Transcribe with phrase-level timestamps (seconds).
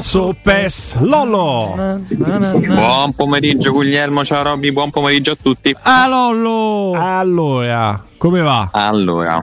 [0.00, 1.74] Lorenzo Pes Lollo.
[2.56, 5.76] Buon pomeriggio Guglielmo, ciao Robby, buon pomeriggio a tutti.
[5.82, 6.92] Ah Lollo!
[6.98, 8.70] Allora, come va?
[8.72, 9.42] Allora,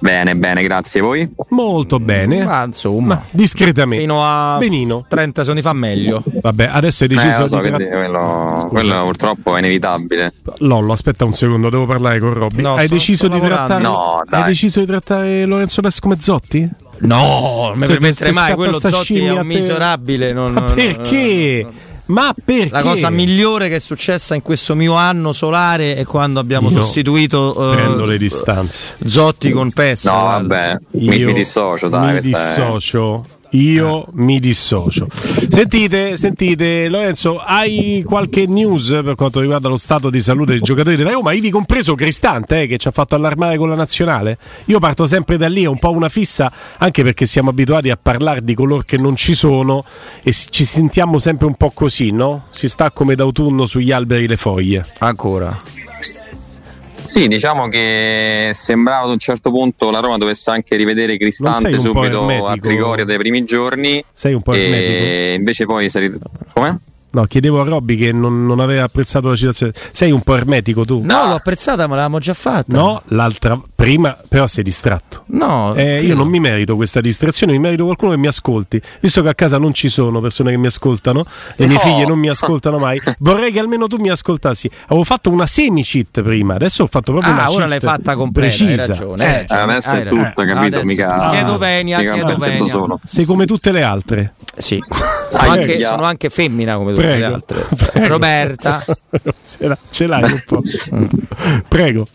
[0.00, 1.00] bene, bene, grazie.
[1.00, 1.32] Voi?
[1.50, 2.42] Molto bene.
[2.44, 4.00] Ma insomma, Ma discretamente.
[4.02, 5.04] fino a Benino.
[5.08, 6.20] 30 secondi fa meglio.
[6.42, 10.32] Vabbè, adesso hai Eh, deciso lo so di che quello, quello purtroppo è inevitabile.
[10.58, 12.62] Lollo, aspetta un secondo, devo parlare con Robby.
[12.62, 16.68] No, hai sto- deciso di trattare No, Hai deciso di trattare Lorenzo Pes come Zotti?
[17.00, 18.54] No, non mi Cioè, permetterei ti mai.
[18.54, 20.32] Quello Zotti è un miserabile.
[20.32, 21.60] non- Ma non- perché?
[21.62, 22.68] non- non- Ma perché?
[22.70, 26.82] La cosa migliore che è successa in questo mio anno solare è quando abbiamo Io
[26.82, 28.94] sostituito eh, Prendo le distanze.
[29.06, 30.04] Zotti con Pes.
[30.04, 32.06] No, vabbè, mi, Io mi dissocio, dai.
[32.14, 33.24] Mi questa è- dissocio.
[33.54, 35.06] Io mi dissocio.
[35.48, 40.96] Sentite, sentite, Lorenzo, hai qualche news per quanto riguarda lo stato di salute dei giocatori
[40.96, 41.32] della Roma?
[41.32, 44.38] Ivi compreso Cristante, eh, che ci ha fatto allarmare con la nazionale.
[44.66, 47.98] Io parto sempre da lì, è un po' una fissa, anche perché siamo abituati a
[48.00, 49.84] parlare di coloro che non ci sono
[50.24, 52.46] e ci sentiamo sempre un po' così, no?
[52.50, 54.84] Si sta come d'autunno sugli alberi le foglie.
[54.98, 55.52] Ancora.
[57.04, 61.78] Sì, diciamo che sembrava ad un certo punto la Roma dovesse anche rivedere sei Cristante
[61.78, 64.02] subito a Trigoria dai primi giorni.
[64.12, 65.04] Sei un po' ermetico?
[65.04, 66.18] E invece poi si è rit-
[66.52, 66.78] Come?
[67.14, 69.72] No, chiedevo a Robby che non, non aveva apprezzato la citazione.
[69.92, 71.00] Sei un po' ermetico tu?
[71.04, 72.76] No, l'ho apprezzata, ma l'avevamo già fatta.
[72.76, 75.22] No, l'altra prima, però sei distratto.
[75.26, 78.80] No, Eh, io non mi merito questa distrazione, mi merito qualcuno che mi ascolti.
[79.00, 81.24] Visto che a casa non ci sono persone che mi ascoltano,
[81.56, 81.80] le mie No.
[81.80, 84.68] figlie non mi ascoltano mai, vorrei che almeno tu mi ascoltassi.
[84.86, 88.16] Avevo fatto una semi-cheat prima, adesso ho fatto proprio una Ah, ora cheat l'hai fatta
[88.16, 88.86] completa, hai precisa.
[88.92, 89.24] ragione.
[89.24, 90.24] Eh, ragione, adesso hai è ragione.
[90.24, 90.64] tutto, capito?
[90.78, 92.98] Adesso- Mica- Chiedo venia, chiedo venia.
[93.04, 94.34] sei come tutte le altre.
[94.56, 94.82] Sì.
[95.30, 97.34] Sono anche, sono anche femmina come tutte le Prego.
[97.34, 97.66] altre.
[97.92, 98.08] Prego.
[98.08, 98.78] Roberta.
[98.80, 100.60] ce, l'ha- ce l'hai un po'.
[101.68, 102.06] Prego.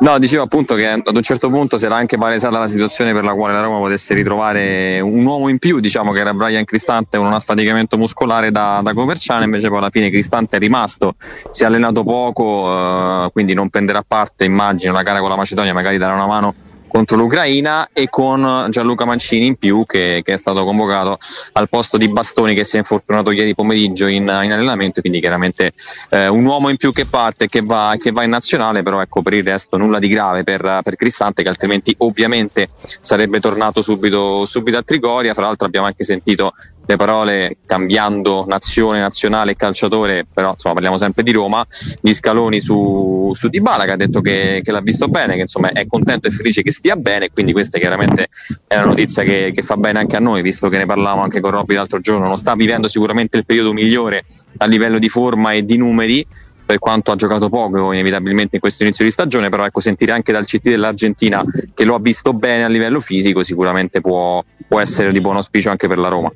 [0.00, 3.24] No, dicevo appunto che ad un certo punto si era anche palesata la situazione per
[3.24, 7.18] la quale la Roma potesse ritrovare un uomo in più, diciamo che era Brian Cristante
[7.18, 11.14] con un affaticamento muscolare da, da Coverciano, invece poi alla fine Cristante è rimasto,
[11.50, 15.72] si è allenato poco, eh, quindi non prenderà parte, immagino, la gara con la Macedonia,
[15.72, 16.54] magari darà una mano
[16.90, 21.18] contro l'Ucraina e con Gianluca Mancini in più che, che è stato convocato
[21.52, 25.72] al posto di Bastoni che si è infortunato ieri pomeriggio in, in allenamento quindi chiaramente
[26.10, 29.00] eh, un uomo in più che parte e che va, che va in nazionale però
[29.00, 32.68] ecco per il resto nulla di grave per, per Cristante che altrimenti ovviamente
[33.00, 35.34] sarebbe tornato subito, subito a Trigoria.
[35.34, 36.52] Fra l'altro abbiamo anche sentito
[36.90, 41.64] le parole cambiando nazione, nazionale e calciatore però insomma parliamo sempre di Roma
[42.00, 45.70] di Scaloni su, su Dybala che ha detto che, che l'ha visto bene che insomma
[45.70, 48.26] è contento e felice che stia bene quindi questa chiaramente
[48.66, 51.40] è una notizia che, che fa bene anche a noi visto che ne parlavamo anche
[51.40, 54.24] con Robby l'altro giorno non sta vivendo sicuramente il periodo migliore
[54.58, 56.26] a livello di forma e di numeri
[56.70, 60.30] per quanto ha giocato poco inevitabilmente in questo inizio di stagione, però ecco sentire anche
[60.30, 65.10] dal CT dell'Argentina che lo ha visto bene a livello fisico sicuramente può, può essere
[65.10, 66.30] di buon auspicio anche per la Roma.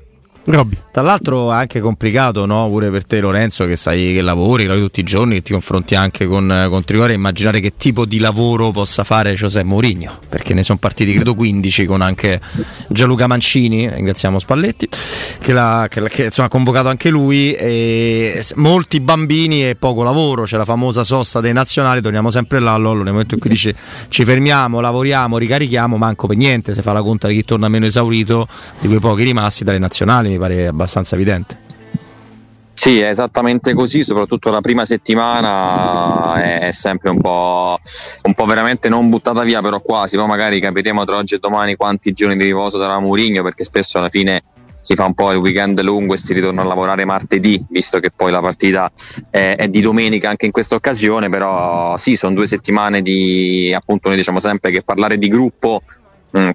[0.47, 0.77] Robby.
[0.91, 2.69] Tra l'altro è anche complicato, no?
[2.69, 5.94] Pure per te Lorenzo che sai che lavori, lavori tutti i giorni, che ti confronti
[5.94, 10.62] anche con, con Trigoria, immaginare che tipo di lavoro possa fare José Mourinho, perché ne
[10.62, 12.41] sono partiti credo 15 con anche
[12.88, 14.88] Gianluca Mancini, ringraziamo Spalletti,
[15.41, 17.56] che, l'ha, che, che, insomma, ha convocato anche lui,
[18.56, 23.03] molti bambini e poco lavoro, c'è la famosa sosta dei nazionali, torniamo sempre là, Lollo,
[23.03, 23.75] nel momento in cui dice
[24.09, 27.87] ci fermiamo, lavoriamo, ricarichiamo, manco per niente, se fa la conta di chi torna meno
[27.87, 28.47] esaurito,
[28.78, 31.62] di quei pochi rimasti dalle nazionali, mi pare abbastanza evidente.
[32.77, 37.78] Sì, è esattamente così, soprattutto la prima settimana è, è sempre un po',
[38.22, 41.77] un po' veramente non buttata via, però quasi, poi magari capiremo tra oggi e domani
[41.77, 44.43] quanti giorni di riposo darà Mourinho, perché spesso alla fine
[44.81, 48.11] si fa un po' il weekend lungo e si ritorna a lavorare martedì, visto che
[48.15, 48.91] poi la partita
[49.31, 54.09] è, è di domenica anche in questa occasione, però sì, sono due settimane di, appunto
[54.09, 55.81] noi diciamo sempre che parlare di gruppo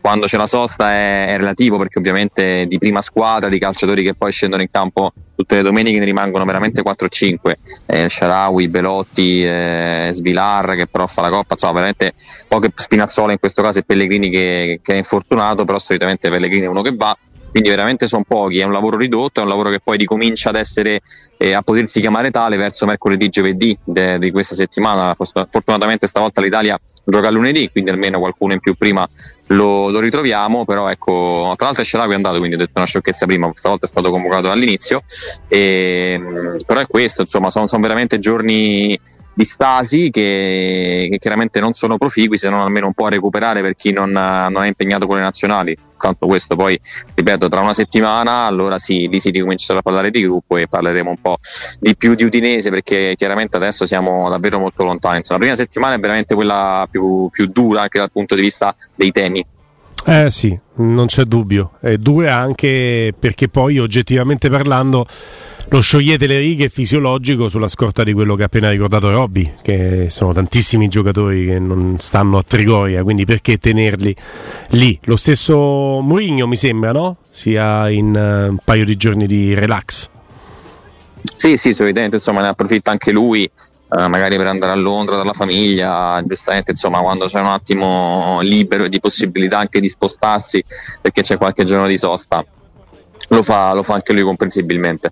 [0.02, 4.14] quando c'è la sosta è, è relativo perché ovviamente di prima squadra, di calciatori che
[4.14, 7.54] poi scendono in campo tutte le domeniche ne rimangono veramente 4-5
[7.86, 12.14] eh, Sharawi, Belotti, eh, Svilar che però fa la coppa insomma veramente
[12.50, 16.68] poche Spinazzola in questo caso e Pellegrini che, che è infortunato però solitamente Pellegrini è
[16.68, 17.18] uno che va
[17.50, 20.56] quindi veramente sono pochi, è un lavoro ridotto, è un lavoro che poi ricomincia ad
[20.56, 21.00] essere
[21.38, 25.16] eh, a potersi chiamare tale verso mercoledì, giovedì de- di questa settimana.
[25.16, 29.08] Fortunatamente stavolta l'Italia gioca lunedì, quindi almeno qualcuno in più prima
[29.50, 33.26] lo, lo ritroviamo, però ecco, tra l'altro Sharawi è andato, quindi ho detto una sciocchezza
[33.26, 35.02] prima, questa volta è stato convocato all'inizio,
[35.48, 36.22] e,
[36.66, 39.00] però è questo, insomma, sono, sono veramente giorni
[39.34, 43.62] di stasi che, che, chiaramente non sono proficui se non almeno un po' a recuperare
[43.62, 45.78] per chi non, non è impegnato con le nazionali.
[45.98, 46.80] Tanto questo poi,
[47.14, 51.10] ripeto, tra una settimana allora sì, lì si ricomincerà a parlare di gruppo e parleremo
[51.10, 51.38] un po'
[51.80, 55.22] di più di Udinese perché chiaramente adesso siamo davvero molto lontani.
[55.26, 59.12] La prima settimana è veramente quella più, più dura anche dal punto di vista dei
[59.12, 59.46] temi.
[60.06, 61.72] Eh sì, non c'è dubbio.
[61.82, 65.06] E due anche perché poi oggettivamente parlando
[65.72, 70.08] lo sciogliete le righe fisiologico sulla scorta di quello che ha appena ricordato Robby, che
[70.10, 74.16] sono tantissimi giocatori che non stanno a Trigoria, quindi perché tenerli
[74.70, 75.00] lì?
[75.04, 75.56] Lo stesso
[76.02, 77.18] Mourinho mi sembra, no?
[77.30, 80.10] Sia in uh, un paio di giorni di relax.
[81.36, 83.50] Sì, sì, solitamente insomma ne approfitta anche lui
[83.90, 88.84] Uh, magari per andare a Londra dalla famiglia, giustamente insomma quando c'è un attimo libero
[88.84, 90.64] e di possibilità anche di spostarsi
[91.02, 92.46] perché c'è qualche giorno di sosta,
[93.30, 95.12] lo fa, lo fa anche lui comprensibilmente.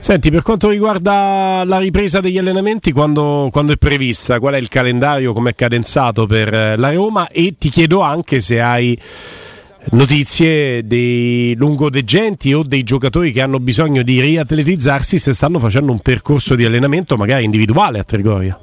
[0.00, 4.40] Senti, per quanto riguarda la ripresa degli allenamenti, quando, quando è prevista?
[4.40, 7.28] Qual è il calendario, come è cadenzato per eh, la Roma?
[7.28, 8.98] E ti chiedo anche se hai
[9.92, 16.00] notizie dei lungodegenti o dei giocatori che hanno bisogno di riatletizzarsi se stanno facendo un
[16.00, 18.58] percorso di allenamento magari individuale a Trigoria.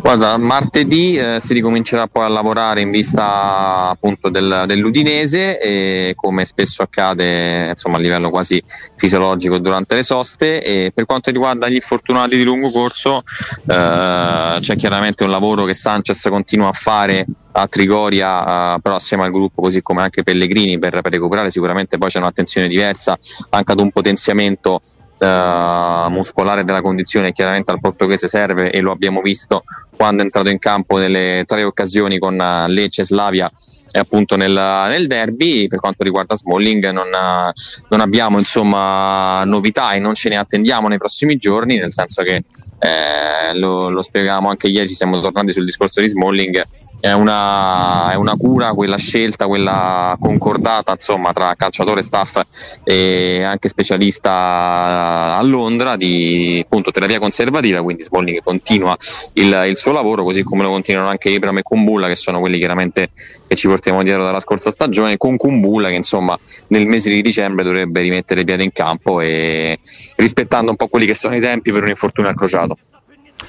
[0.00, 6.44] Guarda, martedì eh, si ricomincerà poi a lavorare in vista appunto del, dell'Udinese e come
[6.44, 8.62] spesso accade insomma, a livello quasi
[8.96, 10.62] fisiologico durante le soste.
[10.62, 13.22] E per quanto riguarda gli infortunati di lungo corso
[13.66, 19.24] eh, c'è chiaramente un lavoro che Sanchez continua a fare a Trigoria eh, però assieme
[19.24, 23.18] al gruppo così come anche Pellegrini per, per recuperare sicuramente poi c'è un'attenzione diversa
[23.50, 24.80] anche ad un potenziamento
[25.22, 29.62] muscolare della condizione chiaramente al portoghese serve e lo abbiamo visto
[30.02, 33.48] quando è entrato in campo nelle tre occasioni con uh, Lecce, Slavia
[33.92, 37.52] e appunto nel, nel, derby per quanto riguarda Smalling non, uh,
[37.88, 42.42] non, abbiamo insomma novità e non ce ne attendiamo nei prossimi giorni nel senso che
[42.80, 46.64] eh, lo, lo spiegavamo anche ieri siamo tornati sul discorso di Smalling
[47.02, 52.40] è una, è una, cura, quella scelta, quella concordata insomma, tra calciatore, staff
[52.84, 58.96] e anche specialista a Londra di appunto, terapia conservativa, quindi Smalling continua
[59.32, 62.58] il, il, suo lavoro, così come lo continuano anche Ibram e Kumbulla, che sono quelli
[62.58, 63.10] chiaramente
[63.46, 67.64] che ci portiamo dietro dalla scorsa stagione, con Kumbulla che insomma nel mese di dicembre
[67.64, 69.78] dovrebbe rimettere i piedi in campo e
[70.16, 72.76] rispettando un po' quelli che sono i tempi per un infortunio accrociato.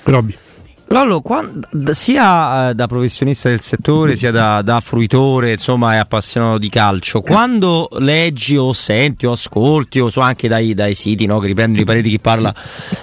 [0.04, 0.38] Robby.
[0.88, 6.60] Lollo, quando, sia eh, da professionista del settore sia da, da, fruitore, insomma, è appassionato
[6.60, 11.40] di calcio, quando leggi o senti o ascolti, o so anche dai, dai siti no,
[11.40, 12.54] che riprendono i pareti chi parla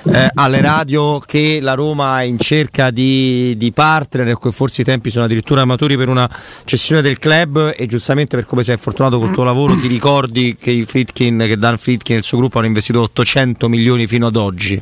[0.04, 4.82] eh, alle radio, che la Roma è in cerca di, di partner e che forse
[4.82, 6.30] i tempi sono addirittura maturi per una
[6.64, 10.84] cessione del club e giustamente per come sei fortunato col tuo lavoro ti ricordi che,
[10.86, 14.80] Fritkin, che Dan Fritkin e il suo gruppo hanno investito 800 milioni fino ad oggi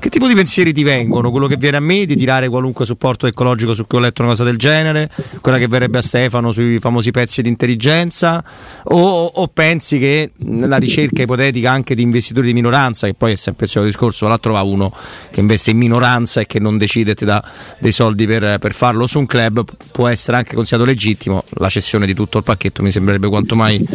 [0.00, 1.30] che tipo di pensieri ti vengono?
[1.30, 4.30] Quello che viene a me di tirare qualunque supporto ecologico su cui ho letto una
[4.30, 5.10] cosa del genere,
[5.40, 8.42] quella che verrebbe a Stefano sui famosi pezzi di intelligenza,
[8.84, 13.36] o, o pensi che la ricerca ipotetica anche di investitori di minoranza, che poi è
[13.36, 14.90] sempre il suo discorso, là trova uno
[15.30, 17.44] che investe in minoranza e che non decide e ti dà
[17.78, 19.62] dei soldi per, per farlo su un club,
[19.92, 23.86] può essere anche considerato legittimo, la cessione di tutto il pacchetto mi sembrerebbe quanto mai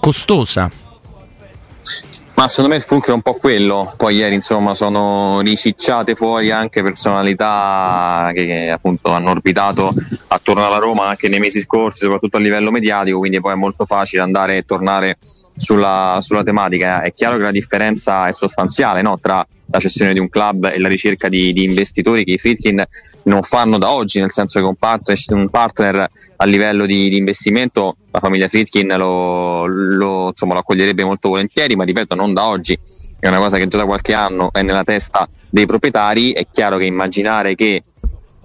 [0.00, 0.70] costosa.
[2.42, 6.50] Ma secondo me il fulcro è un po' quello, poi ieri insomma sono ricicciate fuori
[6.50, 9.94] anche personalità che, che, appunto hanno orbitato
[10.26, 13.86] attorno alla Roma anche nei mesi scorsi, soprattutto a livello mediatico, quindi poi è molto
[13.86, 15.18] facile andare e tornare
[15.54, 17.02] sulla, sulla tematica.
[17.02, 19.20] È chiaro che la differenza è sostanziale no?
[19.20, 22.84] tra la cessione di un club e la ricerca di, di, investitori che i Fritkin
[23.22, 27.18] non fanno da oggi, nel senso che un partner, un partner a livello di, di,
[27.18, 32.44] investimento la famiglia Fritkin lo, lo, insomma, lo accoglierebbe molto volentieri, ma ripeto non da
[32.44, 32.78] oggi,
[33.18, 36.76] è una cosa che già da qualche anno è nella testa dei proprietari, è chiaro
[36.76, 37.82] che immaginare che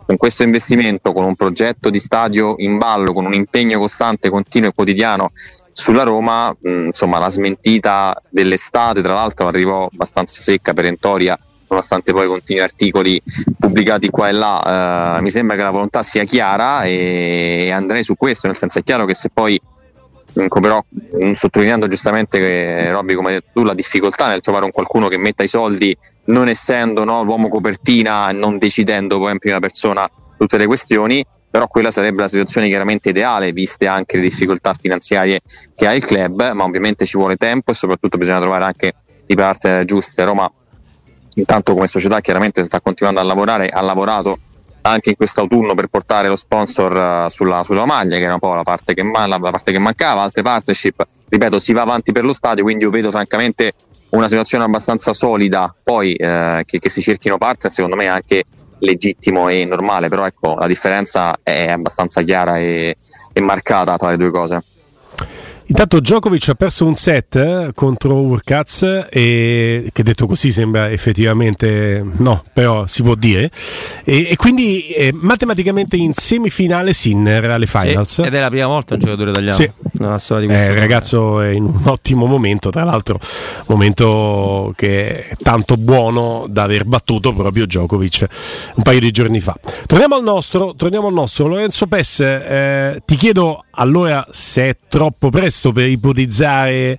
[0.05, 4.69] con questo investimento, con un progetto di stadio in ballo, con un impegno costante, continuo
[4.69, 11.37] e quotidiano sulla Roma, mh, insomma la smentita dell'estate tra l'altro arrivò abbastanza secca, perentoria,
[11.69, 13.21] nonostante poi continui articoli
[13.59, 18.15] pubblicati qua e là, eh, mi sembra che la volontà sia chiara e andrei su
[18.15, 19.59] questo, nel senso è chiaro che se poi
[20.59, 20.83] però
[21.31, 25.17] sottolineando giustamente che Robby come hai detto tu la difficoltà nel trovare un qualcuno che
[25.17, 30.07] metta i soldi non essendo no, l'uomo copertina non decidendo poi in prima persona
[30.37, 35.39] tutte le questioni però quella sarebbe la situazione chiaramente ideale viste anche le difficoltà finanziarie
[35.75, 38.93] che ha il club ma ovviamente ci vuole tempo e soprattutto bisogna trovare anche
[39.27, 40.51] i partner giusti Roma
[41.39, 44.37] intanto come società chiaramente sta continuando a lavorare ha lavorato
[44.81, 48.53] anche in quest'autunno per portare lo sponsor uh, sulla, sulla, maglia, che era un po'
[48.53, 52.31] la parte che, la parte che mancava, altre partnership, ripeto, si va avanti per lo
[52.31, 53.73] stadio, quindi io vedo francamente
[54.09, 58.43] una situazione abbastanza solida, poi eh, che, che, si cerchino partner, secondo me è anche
[58.79, 62.95] legittimo e normale, però ecco, la differenza è abbastanza chiara e,
[63.33, 64.63] e marcata tra le due cose.
[65.69, 72.01] Intanto Djokovic ha perso un set eh, contro Urkaz e che detto così sembra effettivamente
[72.17, 73.51] no, però si può dire
[74.05, 78.13] e, e quindi eh, matematicamente in semifinale Sinner alle finals.
[78.13, 79.69] Sì, ed è la prima volta un giocatore italiano sì.
[79.99, 83.19] nella storia di eh, il ragazzo è in un ottimo momento, tra l'altro
[83.67, 88.25] momento che è tanto buono da aver battuto proprio Djokovic
[88.75, 89.55] un paio di giorni fa.
[89.85, 91.47] Torniamo al nostro, torniamo al nostro.
[91.47, 96.97] Lorenzo Pes, eh, ti chiedo allora se è troppo presto per ipotizzare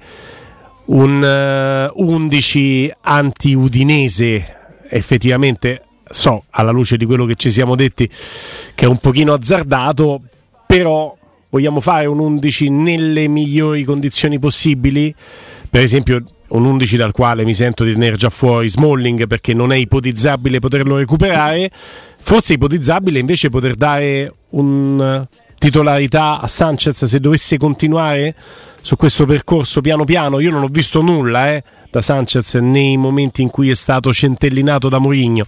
[0.87, 4.57] un uh, 11 anti-udinese.
[4.91, 8.09] Effettivamente so alla luce di quello che ci siamo detti
[8.75, 10.23] che è un pochino azzardato
[10.67, 11.15] però
[11.51, 15.15] vogliamo fare un 11 nelle migliori condizioni possibili?
[15.71, 19.73] Per esempio un 11 dal quale mi sento di tenere già fuori Smalling perché non
[19.73, 21.71] è ipotizzabile poterlo recuperare.
[21.73, 25.27] Forse è ipotizzabile invece poter dare un
[25.59, 28.35] titolarità a Sanchez se dovesse continuare
[28.81, 30.41] su questo percorso piano piano.
[30.41, 34.89] Io non ho visto nulla eh, da Sanchez nei momenti in cui è stato centellinato
[34.89, 35.45] da Mourinho,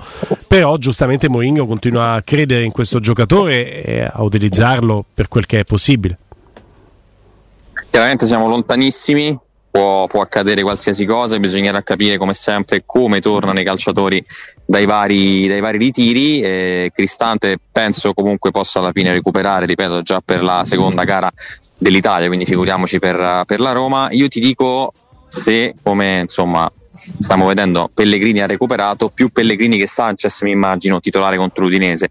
[0.46, 5.60] però giustamente Mourinho continua a credere in questo giocatore e a utilizzarlo per quel che
[5.60, 6.18] è possibile.
[7.88, 9.38] Chiaramente siamo lontanissimi
[9.70, 14.24] può, può, accadere qualsiasi cosa, bisognerà capire come sempre come tornano i calciatori
[14.64, 16.40] dai vari, dai vari ritiri.
[16.40, 21.30] Eh, Cristante penso comunque possa alla fine recuperare, ripeto, già per la seconda gara
[21.78, 24.08] dell'Italia, quindi figuriamoci per, per la Roma.
[24.10, 24.92] Io ti dico
[25.26, 31.36] se, come insomma stiamo vedendo, Pellegrini ha recuperato, più Pellegrini che Sanchez mi immagino titolare
[31.36, 32.10] contro l'Udinese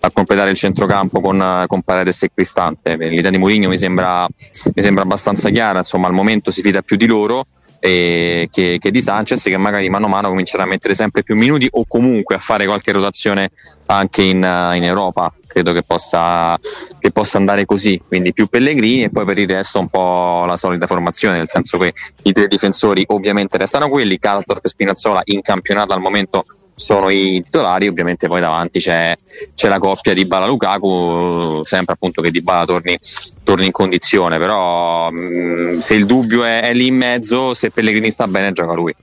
[0.00, 2.96] a completare il centrocampo con, con Paredes e Cristante.
[2.96, 6.96] L'idea di Mourinho mi sembra, mi sembra abbastanza chiara, insomma al momento si fida più
[6.96, 7.46] di loro
[7.80, 11.66] che, che, di Sanchez che magari mano a mano comincerà a mettere sempre più minuti
[11.70, 13.50] o comunque a fare qualche rotazione
[13.86, 15.32] anche in, in Europa.
[15.46, 16.58] Credo che possa,
[16.98, 20.56] che possa, andare così, quindi più Pellegrini e poi per il resto un po' la
[20.56, 21.92] solita formazione, nel senso che
[22.22, 26.44] i tre difensori ovviamente restano quelli, Caltorp e Spinazzola in campionato al momento
[26.80, 29.14] sono i titolari, ovviamente poi davanti c'è,
[29.54, 32.98] c'è la coppia di Bala Lukaku, sempre appunto che Di Bala torni,
[33.44, 38.10] torni in condizione, però mh, se il dubbio è, è, lì in mezzo, se Pellegrini
[38.10, 38.94] sta bene gioca lui.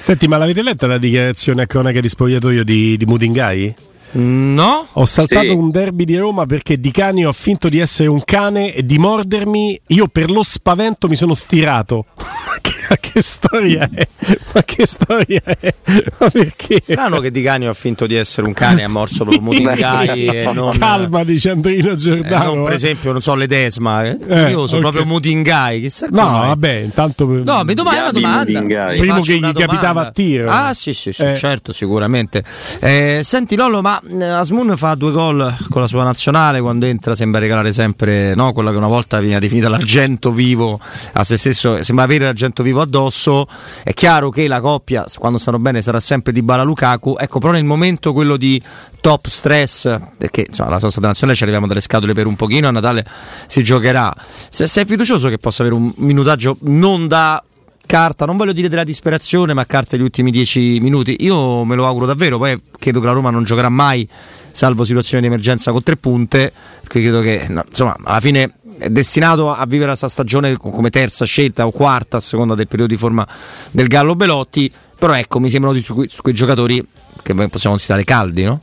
[0.00, 3.74] Senti, ma l'avete letta la dichiarazione a cronaca di spogliatoio di, di Mudingai?
[4.14, 5.54] No, ho saltato sì.
[5.54, 8.98] un derby di Roma perché Di Canio ha finto di essere un cane e di
[8.98, 9.80] mordermi.
[9.88, 12.04] Io per lo spavento mi sono stirato.
[12.92, 14.06] Ma che storia è?
[14.52, 15.74] Ma che storia è?
[16.18, 16.78] Ma perché?
[16.82, 20.26] Strano che Di Canio ha finto di essere un cane e ha morso proprio Mutingai
[20.26, 20.76] e non...
[20.76, 22.52] Calma, dice Andrino Giordano.
[22.52, 24.04] Eh, non, per esempio, non so, Ledesma.
[24.04, 24.18] Eh?
[24.28, 24.80] eh Io sono okay.
[24.80, 26.46] proprio Mutingai, chissà No, come.
[26.48, 27.24] vabbè, intanto...
[27.24, 28.52] No, mi domanda una domanda.
[28.52, 28.98] Mutingai.
[28.98, 29.60] Primo che gli domanda.
[29.64, 30.50] capitava a tiro.
[30.50, 31.34] Ah, sì, sì, sì eh.
[31.34, 32.44] certo, sicuramente.
[32.80, 37.14] Eh, senti Lollo, ma eh, Asmun fa due gol con la sua nazionale, quando entra
[37.14, 40.78] sembra regalare sempre no, quella che una volta veniva definita l'argento vivo
[41.12, 43.46] a se stesso, sembra avere l'argento vivo addosso.
[43.82, 47.16] È chiaro che la coppia, quando stanno bene, sarà sempre di Bala Lukaku.
[47.18, 48.60] Ecco, però nel momento quello di
[49.00, 52.70] top stress, perché insomma, la nostra nazionale ci arriviamo dalle scatole per un pochino, a
[52.70, 53.06] Natale
[53.46, 54.14] si giocherà.
[54.48, 57.42] Se sei fiducioso che possa avere un minutaggio non da
[57.84, 61.16] carta, non voglio dire della disperazione, ma carta degli ultimi dieci minuti.
[61.20, 64.08] Io me lo auguro davvero, poi credo che la Roma non giocherà mai,
[64.52, 68.90] salvo situazioni di emergenza con tre punte, perché credo che no, insomma, alla fine è
[68.90, 72.98] destinato a vivere questa stagione come terza scelta o quarta a seconda del periodo di
[72.98, 73.26] forma
[73.70, 76.84] del Gallo Belotti, però ecco, mi sembrano su, que- su quei giocatori
[77.22, 78.60] che possiamo considerare caldi, no?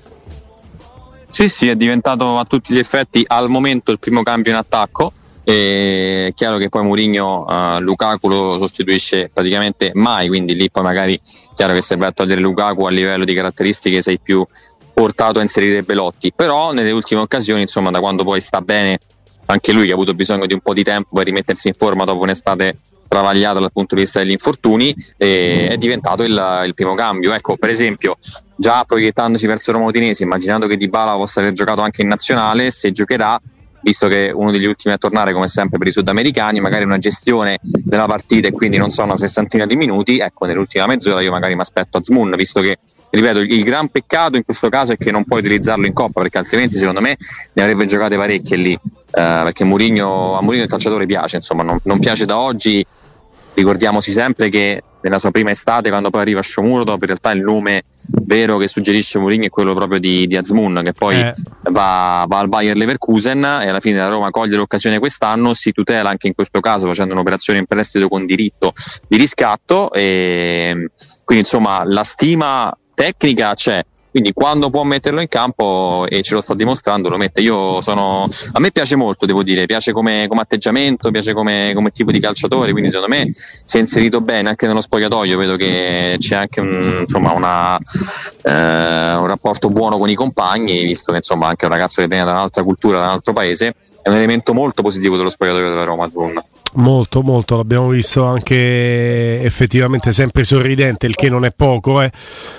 [1.27, 5.13] Sì, sì, è diventato a tutti gli effetti al momento il primo cambio in attacco.
[5.43, 11.19] È chiaro che poi Mourinho uh, Lukaku lo sostituisce praticamente mai, quindi lì poi magari
[11.55, 14.45] chiaro che se vai a togliere Lukaku a livello di caratteristiche sei più
[14.93, 18.99] portato a inserire Belotti, però nelle ultime occasioni, insomma, da quando poi sta bene
[19.49, 22.03] anche lui che ha avuto bisogno di un po' di tempo per rimettersi in forma
[22.05, 22.77] dopo un'estate
[23.07, 27.33] travagliata dal punto di vista degli infortuni è diventato il, il, primo cambio.
[27.33, 28.17] Ecco, per esempio,
[28.55, 32.91] già proiettandosi verso Roma Udinese, immaginando che Dybala possa aver giocato anche in nazionale, se
[32.91, 33.41] giocherà
[33.81, 37.59] visto che uno degli ultimi a tornare come sempre per i sudamericani, magari una gestione
[37.61, 41.55] della partita e quindi non so una sessantina di minuti, ecco nell'ultima mezz'ora io magari
[41.55, 42.77] mi aspetto a Zmoon, visto che,
[43.09, 46.37] ripeto, il gran peccato in questo caso è che non puoi utilizzarlo in Coppa, perché
[46.37, 47.17] altrimenti secondo me
[47.53, 48.79] ne avrebbe giocate parecchie lì, eh,
[49.11, 52.85] perché Murigno, a Mourinho il calciatore piace, insomma non, non piace da oggi,
[53.59, 57.83] ricordiamoci sempre che nella sua prima estate, quando poi arriva Shomurodov, in realtà il nome
[58.23, 61.33] vero che suggerisce Mourinho è quello proprio di, di Azmoun, che poi eh.
[61.69, 66.09] va, va, al Bayer Leverkusen e alla fine la Roma coglie l'occasione quest'anno, si tutela
[66.09, 68.73] anche in questo caso facendo un'operazione in prestito con diritto
[69.07, 70.89] di riscatto e
[71.23, 76.41] quindi insomma la stima tecnica c'è, quindi quando può metterlo in campo e ce lo
[76.41, 77.41] sta dimostrando lo mette.
[77.41, 82.11] Sono, a me piace molto, devo dire, piace come, come atteggiamento, piace come, come, tipo
[82.11, 86.35] di calciatore, quindi secondo me si è inserito bene anche nello spogliatoio, vedo che c'è
[86.35, 91.65] anche un, insomma, una, eh, un rapporto buono con i compagni, visto che insomma anche
[91.65, 94.81] un ragazzo che viene da un'altra cultura, da un altro paese, è un elemento molto
[94.81, 96.07] positivo dello spogliatoio della Roma.
[96.07, 96.43] Brun.
[96.73, 102.11] Molto, molto, l'abbiamo visto anche effettivamente sempre sorridente, il che non è poco, eh.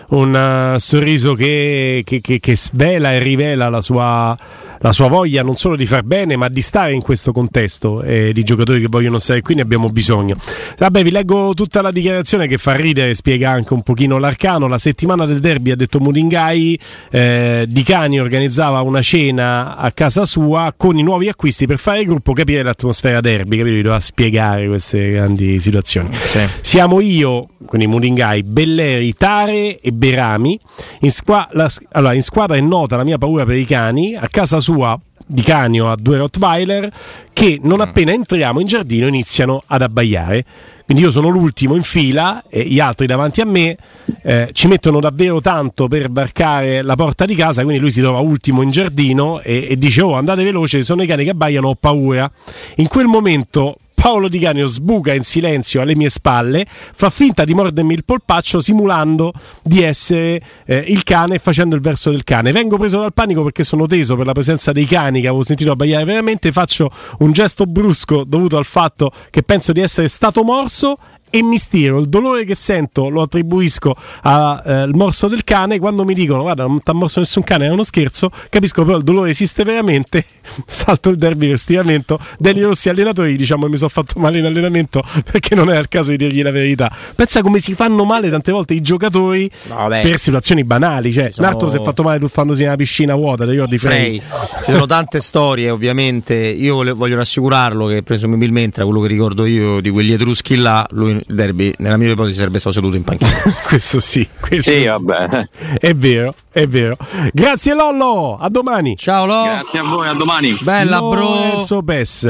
[0.08, 0.34] un
[0.74, 4.36] uh, sorriso che, che, che, che svela e rivela la sua
[4.82, 8.32] la sua voglia non solo di far bene, ma di stare in questo contesto eh,
[8.32, 10.36] di giocatori che vogliono stare qui, ne abbiamo bisogno.
[10.78, 14.68] Vabbè, vi leggo tutta la dichiarazione che fa ridere, spiega anche un pochino l'arcano.
[14.68, 20.24] La settimana del derby ha detto Muringai, eh, Di Cani organizzava una cena a casa
[20.24, 24.66] sua con i nuovi acquisti per fare il gruppo, capire l'atmosfera derby, capire, doveva spiegare
[24.66, 26.08] queste grandi situazioni.
[26.14, 26.40] Sì.
[26.62, 30.58] Siamo io, quindi Muringai, Belleri, Tare e Berami.
[31.00, 34.28] In, squa- la, allora, in squadra è nota la mia paura per i cani, a
[34.28, 36.90] casa sua sua di Canio a due Rottweiler
[37.32, 37.82] che non mm.
[37.82, 40.44] appena entriamo in giardino iniziano ad abbaiare.
[40.84, 43.76] Quindi io sono l'ultimo in fila e gli altri davanti a me
[44.24, 48.18] eh, ci mettono davvero tanto per varcare la porta di casa, quindi lui si trova
[48.18, 51.74] ultimo in giardino e, e dice oh andate veloce, sono i cani che abbaiano, ho
[51.76, 52.28] paura.
[52.76, 57.52] In quel momento Paolo Di Canio sbuca in silenzio alle mie spalle, fa finta di
[57.52, 59.30] mordermi il polpaccio simulando
[59.62, 62.50] di essere eh, il cane facendo il verso del cane.
[62.50, 65.72] Vengo preso dal panico perché sono teso per la presenza dei cani che avevo sentito
[65.72, 70.96] abbaiare veramente, faccio un gesto brusco dovuto al fatto che penso di essere stato morso
[71.30, 71.98] e mi stiro.
[71.98, 75.78] Il dolore che sento lo attribuisco al eh, morso del cane.
[75.78, 78.98] Quando mi dicono guarda, non ti ha morso nessun cane, è uno scherzo, capisco però
[78.98, 80.24] il dolore esiste veramente.
[80.66, 82.18] Salto il derby per stiramento.
[82.38, 85.88] Deli Rossi allenatori diciamo che mi sono fatto male in allenamento perché non è il
[85.88, 86.90] caso di dirgli la verità.
[87.14, 91.12] Pensa come si fanno male tante volte i giocatori no, per situazioni banali.
[91.12, 91.46] Cioè, sono...
[91.46, 94.18] Narto si è fatto male tuffandosi nella piscina vuota, ti ricordi Frey?
[94.18, 96.34] Ci sono tante storie, ovviamente.
[96.34, 101.19] Io voglio rassicurarlo che presumibilmente, da quello che ricordo io di quegli etruschi là, lui
[101.26, 103.30] il derby, nella mia ipotesi, sarebbe stato seduto in panchina.
[103.66, 104.84] questo sì, questo sì, sì.
[104.84, 105.48] vabbè.
[105.78, 106.96] È vero, è vero.
[107.32, 108.96] Grazie Lollo, a domani.
[108.96, 109.50] Ciao Lollo.
[109.50, 110.56] Grazie a voi, a domani.
[110.62, 111.22] Bella bro.
[111.22, 112.24] Lorenzo Bess.